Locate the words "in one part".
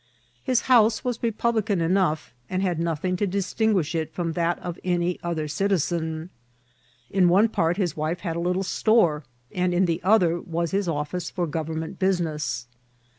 7.11-7.77